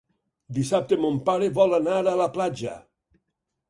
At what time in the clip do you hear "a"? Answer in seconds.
2.11-2.19